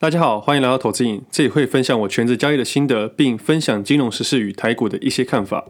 [0.00, 5.64] 大家好，欢迎来到投资瘾，这里会分享我全职交易的心得，并分享金融时事与台股的一些看法。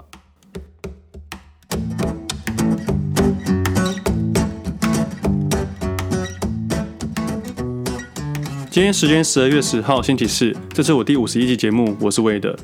[8.69, 12.55] 今天时间十二月十号星期四，这是我第五十一集节目，我是魏德。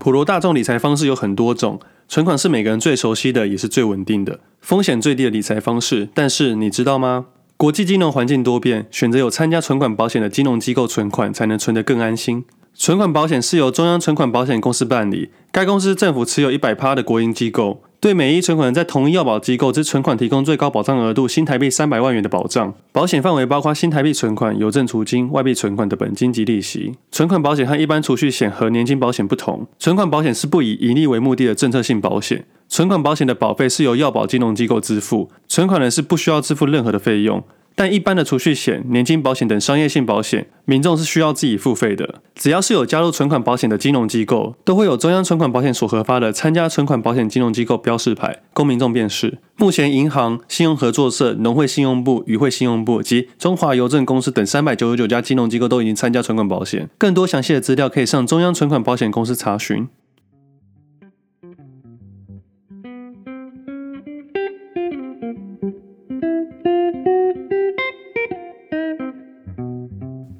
[0.00, 1.78] 普罗大众理财方式有很多种，
[2.08, 6.08] 存款是每个人最熟悉的，也是最稳定的，风险最低的理财方式。
[6.12, 7.26] 但是你知道吗？
[7.64, 12.44] 国际金融环境多变，选择有参加存款保险的金融机构存款，才能存得更安心。
[12.76, 22.74] 存款保险是由中央存款保险公司办理，该公司政府持有一百趴的国营机构，对每一存款人在同一要保机构之存款提供最高保障额度新台币三百万元的保障。
[22.90, 26.96] 保险范围包括新台币存款、邮政储金、外币存款的本金及利息。
[27.12, 32.44] 存款保险和一般储蓄险和年金保险不同，存款保险是不以盈利为目的的政策性保险。
[32.68, 37.44] 存款保险的保费是由要保金融机构支付，存款人是不需要支付任何的费用。
[37.76, 42.22] 但一般的储蓄险、年金保险等商业性保险，民众是需要自己付费的。
[42.34, 49.38] 只要是有加入存款保险的金融机构，都会有中央存款保险所核发的参加存款保险金融机构标示牌，供民众辨识。
[49.56, 56.88] 目前，银行、信用合作社、农会信用部、渔会信用部及中华邮政公司等三百九十九家金融机构都已经参加存款保险。
[56.96, 59.88] 更多详细的资料可以上中央存款保险公司查询。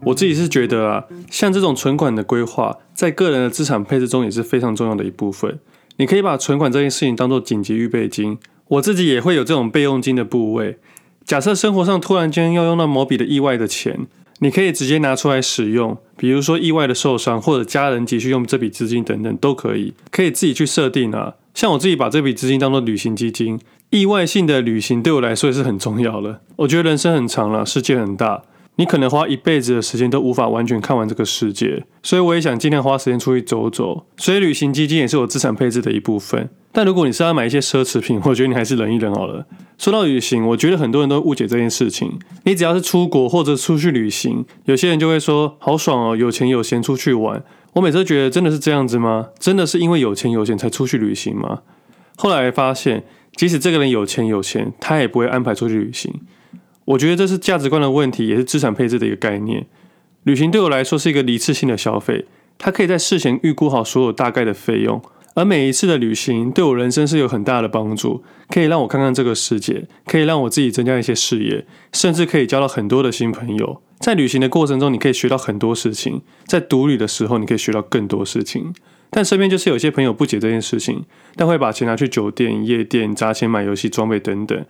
[0.05, 5.59] 我自己是觉得啊，像这种存款的规划，在个人的资产配置中也是非常重要的一部分。
[5.97, 8.39] 你可以把存款这件事情当做紧急预备金，
[8.69, 10.79] 我自己也会有这种备用金的部位。
[11.25, 14.07] 假设生活上突然间要用到某笔的意外的钱，
[14.41, 21.35] 你可以直接拿出来使用，比如说意外的受伤或者家人急需用这笔资金等等都可以，可以自己去设定啊。
[21.55, 26.41] 像我自己把这笔资金当做旅行基金，意外性的旅行对我来说也是很重要的。
[26.57, 28.43] 我觉得人生很长了，世界很大。
[28.77, 34.07] 你可能花一辈子的时间都无法完全看完这个世界，所以我也想尽量花时间出去走走。
[34.17, 36.51] 所以旅行基金也是我资产配置的一部分。
[36.73, 39.47] 但如果你是要买一些奢侈品，我觉得你还是忍一忍好了。
[39.79, 42.19] 说到旅行，我觉得很多人都误解这件事情。
[42.43, 47.45] 你只要是出国或者出去旅行，有些人就会说好爽哦，有钱有闲出去玩。
[47.75, 49.29] 我每次都觉得真的是这样子吗？
[49.39, 51.61] 真的是因为有钱有闲才出去旅行吗？
[52.17, 53.05] 后来发现，
[53.37, 56.13] 即使这个人有钱有闲，他也不会安排出去旅行。
[56.87, 59.67] 我觉得这是价值观的问题，也是资产配置的一个概念。
[60.25, 62.27] 旅行对我来说是一个一次性的消费，
[62.59, 65.03] 它可以在事前预估好所有大概的费用，
[65.35, 73.81] 而每一次的旅行对我人生是有很大的帮助，可以让我看看这个世界，可以让我自己增加一些视野，甚至可以交到很多的新朋友。
[73.99, 78.75] 在旅行的过程中，你可以学到很多事情；在独旅的时候，你可以学到更多事情。
[79.11, 81.05] 但身边就是有些朋友不解这件事情，
[81.37, 84.65] 但会把钱拿去酒店、夜店砸钱买游戏装备等等。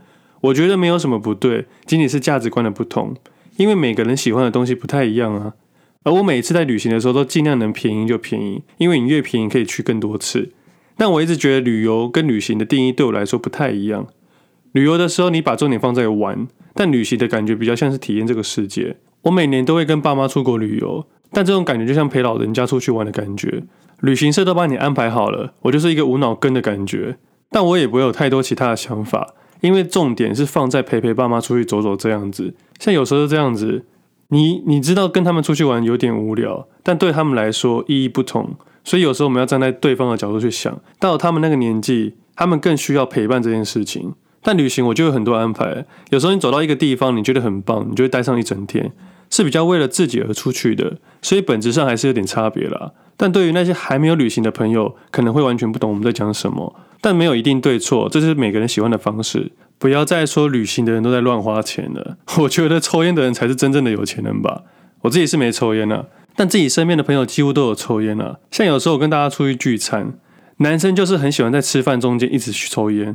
[0.45, 3.15] 我觉得没有什么不对，仅仅是价值观的不同。
[3.57, 5.55] 因为每个人喜欢的东西不太一样啊。
[6.03, 10.51] 而我每次在旅行的时候都尽量能便宜就便宜，因为你越便宜可以去更多次。
[10.99, 14.07] 但我一直觉得旅游跟旅行的定义对我来说不太一样。
[14.73, 18.97] 旅游的时候你把重点放在玩，但旅行的感觉比较像是体验这个世界。
[19.23, 23.63] 我每年都会跟爸妈出国旅游，但这种感觉就像陪老人家出去玩的感觉。
[24.01, 27.17] 旅行社都帮你安排好了，我就是一个无脑跟的感觉。
[27.51, 29.33] 但我也不会有太多其他的想法。
[29.65, 33.87] 因为重点是放在陪陪爸妈出去走走这样子，像有时候是这样子，
[34.29, 44.13] 你你知道跟他们出去玩有点无聊，但对他们来说意义不同，所以有时候我们要站在对方的角度去想，到他们那个年纪，他们更需要陪伴这件事情。
[44.43, 48.93] 但旅行我就有很多安排，有时候你走到一个地方，你觉得很棒，你就会待上一整天，
[49.31, 52.93] 是比较为了自己而出去的，所以本质上还是有点差别啦。
[53.17, 56.75] 但对于那些还没有旅行的朋友，可能会完全不懂我们在讲什么。
[57.05, 59.53] 但没有一定对错，这是每个人喜欢的方式。
[59.79, 62.17] 不要再说旅行的人都在乱花钱了。
[62.41, 64.63] 我觉得抽烟的人才是真正的有钱人吧。
[65.03, 68.39] 我自己是没抽烟啊，但自己身边的朋友几乎都有抽烟啊。
[68.51, 70.15] 像有时候我跟大家出去聚餐，
[70.57, 73.15] 男生就是很喜欢在吃饭中间一直去抽烟。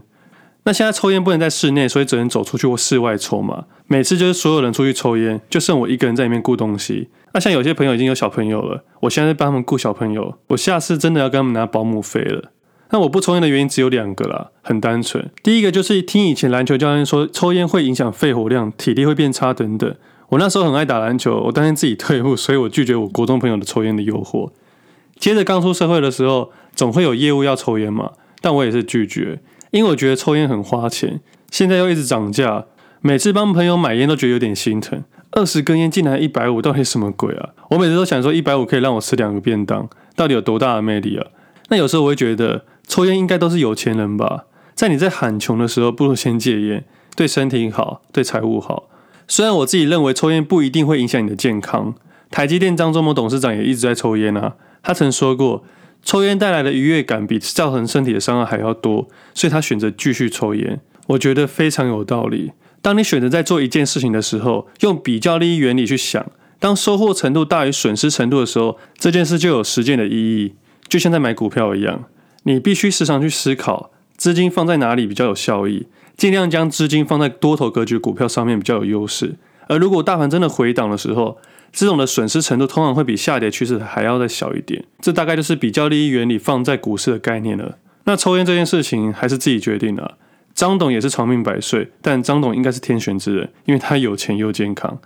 [0.66, 3.66] 那现在抽烟不能在室内，所以只能走出去或室外抽嘛。
[3.88, 7.10] 每次就是所有人出去抽烟，就剩我一个人在里面顾东西。
[7.34, 12.52] 那像有些朋友已经有小朋友了，我现在在帮他们顾小朋友，我下次真的要跟他们拿保姆费了。
[12.91, 15.30] 那我不抽烟的原因只有两个啦，很单纯。
[15.44, 19.95] 第一个就是听以前篮球教练说，抽烟会影响肺活量，体力会变差等等。
[20.30, 24.50] 我那时候很爱打篮球，我担心自己退步，所以我拒绝我国中朋友的抽烟的诱惑。
[25.18, 29.39] 接着刚出社会的时候，总会有业务要抽烟嘛，但我也是拒绝，
[29.69, 31.19] 因为我觉得抽烟很花钱。
[31.51, 32.65] 现在又一直涨价，
[33.01, 35.03] 每次帮朋友买烟都觉得有点心疼。
[35.31, 37.50] 二十根烟竟然一百五，到底什么鬼啊？
[37.69, 41.27] 我每次都想说，一百五可以让我吃两个便当，到底有多大的魅力啊？
[41.69, 42.65] 那有时候我会觉得。
[42.89, 44.45] 抽烟应该都是有钱人吧？
[44.74, 46.83] 在你在喊穷的时候，不如先戒烟，
[47.15, 48.89] 对身体好，对财务好。
[49.27, 51.94] 虽然我自己认为抽烟不一定会影响你的健康，
[52.31, 55.63] 台积电张忠谋董事长也一直在抽烟啊，他曾说过，
[56.03, 60.81] 抽烟带来的愉悦感比造成身体的伤害还要多，所以他选择继续抽烟。
[61.09, 62.53] 我觉得非常有道理。
[62.81, 66.25] 当你选择在做一件事情的时候，用比较利益原理去想，
[66.57, 70.56] 当收获程度大于损失程度的时候，这件事就有实践的意义。
[70.88, 72.06] 就像在买股票一样，
[72.44, 75.88] 你必须时常去思考资金放在哪里比较有效益，
[76.18, 79.36] 尽量将资金放在多头格局股票上面比较有优势。
[79.68, 81.38] 而如果大盘真的回档的时候，
[81.71, 84.83] 这种的损失程度通常会比下跌趋势还要再小一点。
[85.00, 87.77] 这大概就是比较利益原理放在股市的概念了。
[88.06, 90.18] 那抽烟这件事情还是自己决定的。
[90.56, 95.00] 张董也是长命百岁，但张董应该是天选之人，因为他有钱又健康。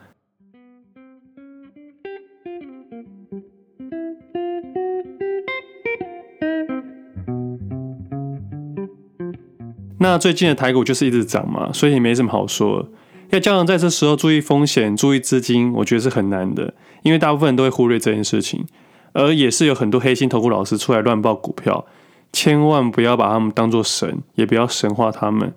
[10.04, 12.90] 那最近的台股就是一直涨嘛，所以也没什么好说。
[13.30, 16.74] 要叫人在这时候注意风险、注意资金，我觉得是很难的，
[17.04, 18.66] 因为大部分人都会忽略这件事情，
[19.14, 21.86] 而也是有很多黑心投顾老师出来乱报股票。
[22.34, 25.54] 千万不要把他们当作神，也不要神化他们。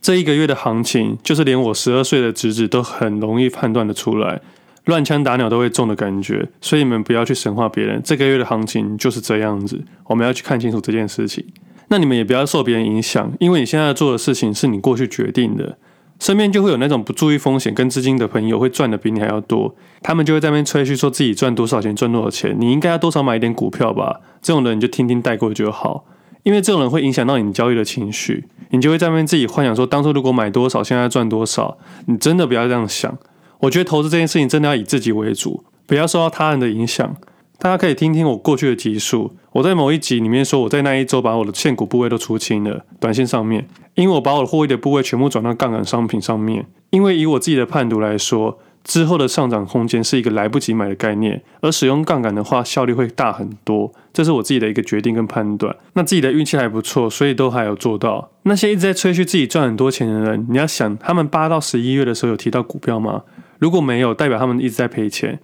[0.00, 4.40] 这一个月的行情，就是连我十二岁的侄子都很容易判断得出来，
[4.86, 6.48] 乱枪打鸟都会中的感觉。
[6.62, 8.00] 所以你们不要去神化别人。
[8.02, 11.44] 这个月的行情就是这样子，我们要去看清楚这件事情。
[11.90, 15.76] 那你们也不要受别人影响，因为你现在做的事情是你过去决定的。
[16.20, 19.74] 身边就会有那种不注意风险跟资金的朋友，会赚的比你还要多。
[20.02, 22.54] 他们就会在那边吹嘘说自己赚多少钱，赚多少钱。
[22.58, 24.20] 你应该要多少买一点股票吧？
[24.42, 26.04] 这种人你就听听带过就好。
[26.42, 31.76] 因为这种人会影响到你交易的情绪，你就会在那边自己幻想说，当初如果买多少，现在赚多少。
[32.06, 33.18] 你真的不要这样想。
[33.60, 37.16] 我觉得投资这件事情真的要以自己为主，不要受到他人的影响。
[37.60, 48.58] 大家可以听听我过去的集数，我在某一集里面说，我在那一周把我的现股部位都出清了，短线上面，因为我把我的获益的部位全部转到杠杆商品上面，因为以我自己的判读来说。
[48.82, 55.76] 之后的上涨空间是一个来不及买的概念，而使用杠杆的话效率会大很多，这是我自己的一个决定跟判断。
[55.92, 58.30] 那自己的运气还不错，所以都还有做到。
[58.44, 63.24] 那些一直在吹嘘自己赚很多钱的人，你要想他们八到十一月的时候有提到股票吗？
[63.58, 65.38] 如果没有，代表他们一直在赔钱。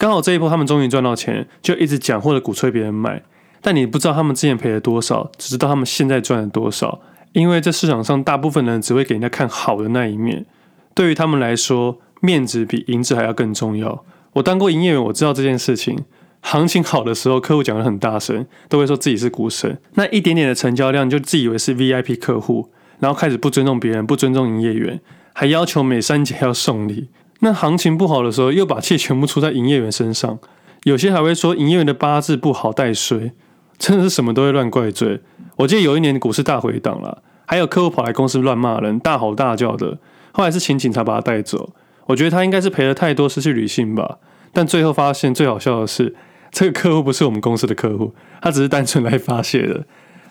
[0.00, 3.22] 刚好这一波他们终于赚到钱，就一直讲或者鼓吹别人买，
[3.60, 7.02] 但你不知道他们之前赔了多少，只知道他们现在赚了多少。
[7.34, 10.46] 因为这市场上大部分人只会给人家看好的那一面，
[10.94, 12.00] 对于他们来说。
[12.22, 14.04] 面子比银子还要更重要。
[14.34, 15.98] 我当过营业员，我知道这件事情。
[16.42, 19.78] 行情好的时候，客户讲得很大声，都会说自己是股神。
[19.94, 22.68] 那一点点的成交量，就自以为是 VIP 客户，
[22.98, 25.00] 然后开始不尊重别人，不尊重营业员，
[25.32, 27.08] 还要求每三节要送礼。
[27.40, 30.38] 那行情不好的时候，又把气全部出在营业员身上。
[30.84, 33.32] 有些还会说营业员的八字不好带衰，
[33.78, 35.20] 真的是什么都会乱怪罪。
[35.56, 39.98] 我记得有一年股市大回档了，还有客户跑来公司乱骂人，大吼大叫的，
[40.32, 41.74] 后来是请警察把他带走。
[42.06, 44.18] 我觉得他应该是赔了太多，失去理性吧。
[44.52, 46.14] 但最后发现最好笑的是，
[46.50, 49.84] 这个客户不是我们公司的客户，他只是单纯来发泄的。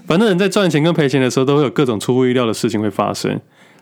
[0.07, 3.39] 反正人在赚钱跟赔钱的时候，都会有各种出乎意料的事情会发生。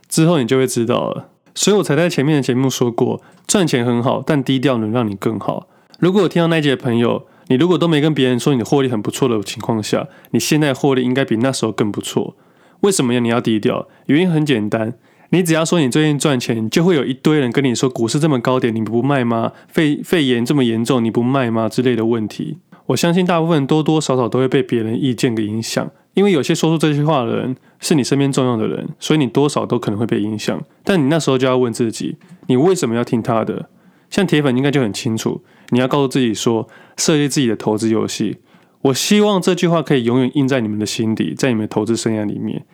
[0.09, 1.29] 之后你就会知道了。
[1.57, 5.67] 所以我才在前面的节目说过，赚钱很好，但低调能让你更好。
[5.97, 12.35] 如果有听到那集的朋友，你如果都没跟别人说你的获利很不错的情况下，你现在获利应该比那时候更不错。
[12.81, 13.19] 为什么呀？
[13.19, 13.87] 你要低调？
[14.05, 14.93] 原因很简单。
[15.31, 19.51] 你只要说你最近赚钱，就会有一堆人跟你说股市这么高点，你不卖吗？
[19.67, 21.67] 肺肺炎这么严重，你不卖吗？
[21.67, 22.59] 之类的问题。
[22.85, 30.59] 我相信大部分人多多少少都会被别人意见给影响，因为有些说出这句话的人是你身边重要的人，所以你多少都可能会被影响。
[30.83, 33.69] 但你那时候就要问自己，你为什么要听他的？
[34.09, 38.37] 像铁粉应该就很清楚，你要告诉自己说，设计自己的投资游戏。
[38.81, 42.65] 我希望这句话可以永远印在你们的心底，在你们的投资生涯里面。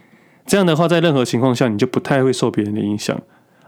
[0.45, 3.21] 这样的话，在任何情况下，你就不太会受别人的影响。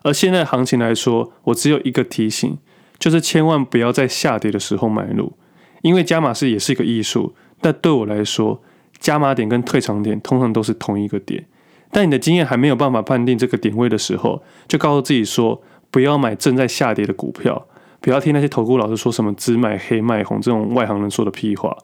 [0.04, 2.58] 而现在行情来说，我只有一个提醒，
[2.98, 5.34] 就是千万不要在下跌的时候买入，
[5.82, 7.36] 因为加码式也是一个艺术。
[7.60, 8.62] 但对我来说，
[9.06, 11.46] 加码点跟退场点通常都是同一个点。
[11.92, 17.68] 但你的经验还没有办法判定这个点位的时候，就告诉自己说，不要买正在下跌的股票，
[18.02, 21.78] 不要听那些投顾老师说什么只买黑卖红这种外行人说的屁话。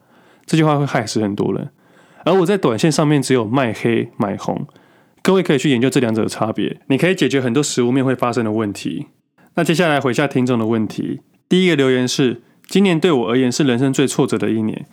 [0.48, 1.70] 这句话会害死很多人。
[2.26, 4.66] 而我在短线上面只有卖黑买红。
[5.24, 9.06] 各位可以去研究这两者的差别，你可以解决很多实物面会发生的问题。
[9.54, 11.22] 那接下来回下听众的问题。
[11.48, 14.88] 第一个留言是：今年对我而言是人生最挫折的一年，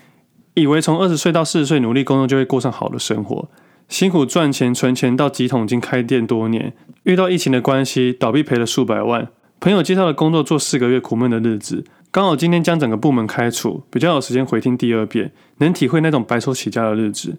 [0.59, 3.49] 以为从二十岁到四十岁努力工作就会过上好的生活，
[3.89, 6.75] 辛苦赚钱存钱到几桶金开店多年，
[7.05, 9.29] 遇到疫情的关系倒闭赔了数百万，
[9.61, 17.37] 朋友介绍的工作做四个月苦闷的日子，刚好今天将整个部门开除，比较有时间回听第二遍，能体会那种白手起家的日子。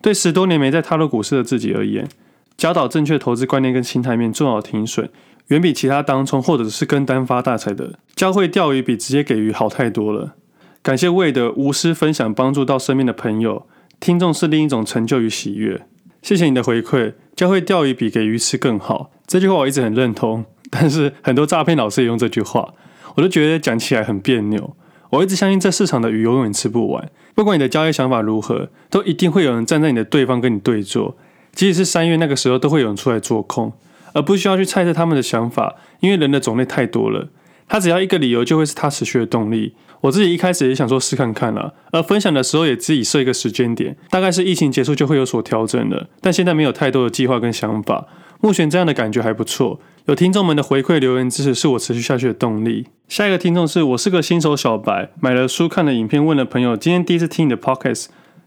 [0.00, 2.08] 对十多年没在踏入股市的自己而言。
[2.56, 5.08] 教导正确投资观念跟心态面，做好停损，
[5.48, 10.34] 远比其他当冲或者是跟单发大财的教会钓鱼比直接给鱼好太多了。
[10.82, 13.68] 感谢魏的无私分享，帮助到身边的朋友。
[14.00, 15.86] 听众是另一种成就与喜悦。
[16.22, 19.12] 谢谢你的回馈，教会钓鱼比给鱼吃更好。
[19.24, 22.74] 这句话我一直很认同，但是很多诈骗老师也用这句话，
[23.14, 24.76] 我都觉得讲起来很别扭。
[25.10, 27.08] 我一直相信，这市场的鱼永远吃不完。
[27.36, 31.16] 不管你的交易想法如何，都一定会有人站在你的对方跟你对坐。
[31.52, 33.72] 即使是三月那个时候，都会有人出来做空，
[34.14, 37.28] 而不需要去猜测他们的想法，因为人的种类太多了。
[37.68, 39.74] 他只要一个理由，就会是他持续的动力。
[40.02, 46.08] 我自己一开始也想说试看看啦，而分享的时候也自己设一个时间点，大概是疫情结束就会有所调整了。
[46.20, 48.06] 但现在没有太多的计划跟想法，
[48.40, 49.80] 目前这样的感觉还不错。
[50.06, 52.88] 有听众们的回馈留言支持，是我持续下去的动力。
[53.06, 58.06] 下一个听众是我是个新手小白，买了书看了影片，问了朋友，今天第一次听你的 podcast，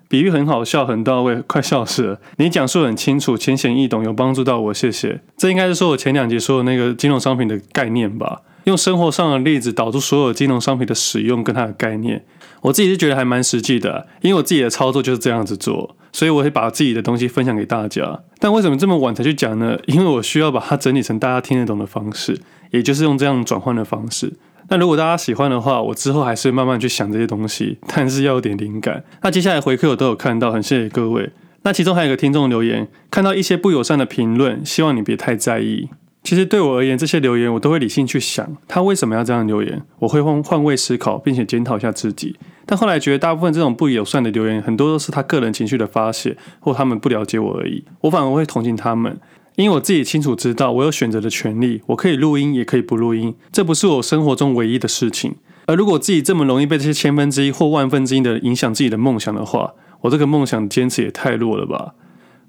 [0.10, 2.20] 比喻很好笑，很到位，快笑死了。
[2.36, 5.22] 你讲述很清楚，浅显易懂，有帮助到我，谢谢。
[5.38, 12.24] 这应该是说我前两集说的那个金融商品的概念吧，用生活上的例子导出所有金融商品的使用跟它的概念。
[12.62, 15.95] 我自己是觉得还蛮实际的，因为我自己的操作就是这样子做。
[16.12, 19.77] 所以我会把自己的东西分享给大家，但为什么这么晚才去讲呢？
[19.86, 22.39] 因为我需要把它整理成大家听得懂的方式，
[22.72, 24.31] 也就是用这样转换的方式。
[24.69, 29.03] 那如果大家喜欢的话，我之后还是慢慢去想这些东西，但是要有点灵感。
[29.24, 31.29] 那接下来回馈我都有看到，很谢谢各位。
[31.63, 35.89] 那其中还有一个听众留言，看到一些不友善的评论，希望你别太在意。
[36.25, 39.79] 其实对我而言，这些留言我都会理性去想，他为什么要这样留言？
[40.00, 42.36] 我会换换位思考，并且检讨一下自己。
[42.65, 47.86] 但后来觉得，大部分这种不友善的留言，很多都是他个人情绪的发泄，或他们不了解我而已。
[48.01, 49.20] 我反而会同情他们，
[49.55, 55.36] 因为我自己清楚知道，我有选择的权利，我可以录音，也可以不录音，这不是我生活中唯一的事情。
[55.67, 61.94] 而如果自己这么容易被这些千分之一或万分之一的影响自己的梦想的话，我这个梦想坚持也太弱了吧？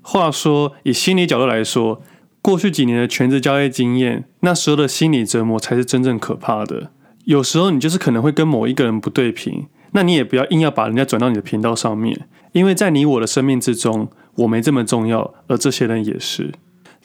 [0.00, 2.00] 话说，以心理角度来说。
[2.46, 6.92] 过去几年的全职交易经验，那时候的心理折磨才是真正可怕的。
[7.24, 16.52] 有时候你就是可能会跟某一个人不对频，那你也不要硬要把人家转到你的频道上面，因为在你我的生命之中，我没这么重要，而这些人也是。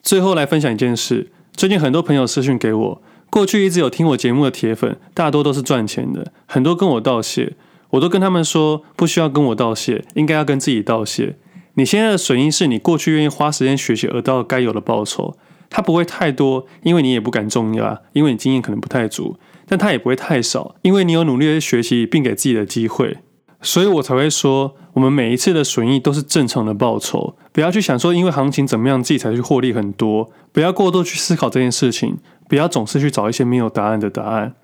[0.03, 7.53] 最后来分享一件事，最近很多朋友私讯给我，过去一直有听我节目的铁粉，大多都是赚钱的，很多跟我道谢，
[7.89, 11.37] 我都跟他们说，不需要跟我道谢，应该要跟自己道谢。
[11.75, 15.37] 你现在的损益是你过去愿意花时间学习而到该有的报酬，
[15.69, 23.19] 它不会太多，因为你也不敢重压，因为你经验可能不太足，但它也不会太少，因为你有努力的学习并给自己的机会，
[23.61, 32.17] 所以我才会说，我们每一次的损益都是正常的报酬，不要去想说因为行情怎么样自己才去获利很多，不要过多去思考这件事情，
[32.49, 34.55] 不要总是去找一些没有答案的答案，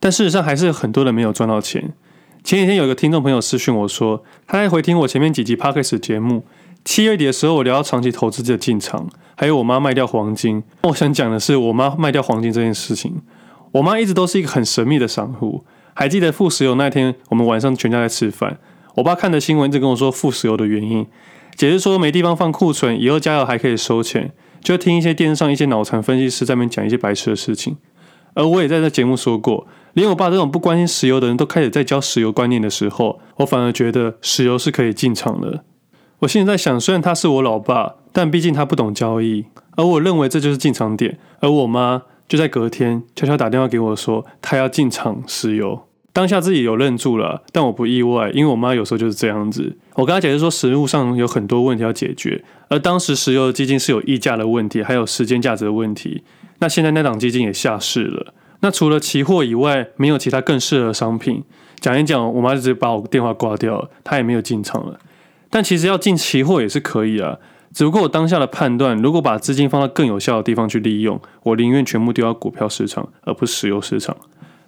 [0.00, 1.94] 但事实上还是有很多人没有赚到钱。
[2.44, 6.44] 前几天有一个听众朋友私讯我说，他在回听我前面几集 Podcast 节目，
[6.84, 10.62] 七月底的时候我聊到长期投资的进场，还有我妈卖掉黄金。
[10.84, 13.20] 我想讲的是我妈卖掉黄金这件事情。
[13.72, 15.64] 我妈一直都是一个很神秘的散户。
[15.92, 18.58] 还记得富石油那天，我们晚上全家在吃饭，
[18.94, 21.06] 我爸看的新闻一直跟我说富石油的原因，
[21.56, 27.76] 解释说没地方放库存，以后加油还可以收钱，就听一些电视上一些脑残分析师在那边讲一些白痴的事情。
[28.34, 29.66] 而我也在这节目说过。
[29.94, 35.64] 连我爸这种不关心石油的人都开始在教石油观念的时候，我反而觉得石油是可以进场的。
[36.20, 41.18] 我现在想，虽然他是我老爸，但毕竟他不懂交易，而我认为这就是进场点。
[41.40, 45.84] 而我妈就在隔天悄悄打电话给我说，她要进场石油。
[46.12, 49.76] 当下自己有愣住了，但我不意外，因为我妈有时候就是这样子。
[49.94, 56.24] 我跟她解释说，实物上有很多问题要解决，而当时石油基金是有溢价的问题，还有时间价值的问题。
[56.58, 58.34] 那现在那档基金也下市了。
[58.60, 61.44] 那除了期货以外，没有其他更适合的商品。
[61.80, 64.98] 讲一讲，我妈就直接把我电话挂掉了，她也没有进场了。
[65.48, 67.38] 但其实要进期货也是可以啊，
[67.72, 74.16] 只不过我当下的判断，如果把资金放到更有效的地方去利用，我宁愿全部丢到股票市场，而不是石油市场。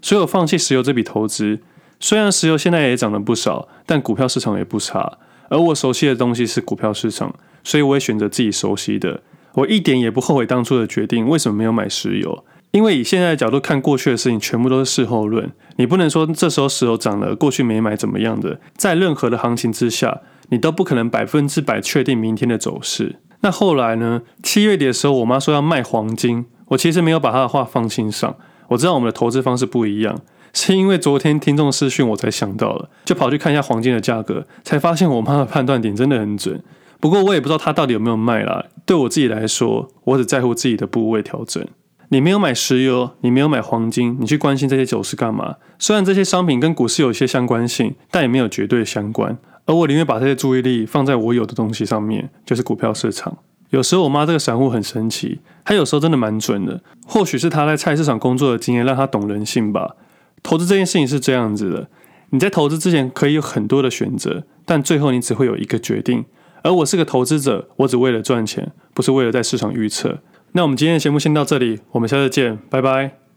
[0.00, 1.58] 所以我放弃石油这笔投资。
[1.98, 5.18] 虽然石油现在也涨了不少，但股票市场也不差。
[5.48, 9.20] 而我熟悉的东西是股票市场，所以我也选择自己熟悉的。
[9.54, 11.28] 我一点也不后悔当初的决定。
[11.28, 12.44] 为什么没有买石油？
[12.72, 15.50] 因为以现在的角度看过去的事情，全部都是事后论。
[15.76, 18.60] 你不能说这时候石油涨了，过去没买怎么样的。
[18.76, 23.16] 在任何的行情之下，你都不可能百分之百确定明天的走势。
[23.40, 24.22] 那后来呢？
[24.42, 28.36] 七月底的时候，我妈说要卖黄金，我其实没有把她的话放心上。
[28.68, 30.20] 我知道我们的投资方式不一样，
[30.52, 36.62] 是因为昨天听众私讯我才想到了，就跑去看一下黄金的价格，才发现我妈的判断点真的很准。
[37.00, 38.66] 不过我也不知道她到底有没有卖啦。
[38.84, 41.66] 对我自己来说，我只在乎自己的部位调整。
[42.12, 45.54] 你没有买石油，你没有买黄金，你去关心这些走势干嘛？
[45.78, 49.38] 虽然这些商品跟股市有一些相关性，但也没有绝对相关。
[49.64, 53.38] 而我宁愿把这些注意力放在我有的东西上面，就是股票市场。
[53.68, 56.82] 有时候我妈这个散户很神奇，她有时候真的蛮准的。
[57.06, 59.94] 或许是她在菜市场工作的经验让她懂人性吧。
[60.42, 61.88] 投资这件事情是这样子的，
[62.30, 66.24] 你在投资之前可以有很多的选择，但最后你只会有一个决定。
[66.62, 70.18] 而我是个投资者，我只为了赚钱，不是为了在市场预测。
[70.52, 73.29] 那我们今天的节目先到这里，我们下次见，拜拜。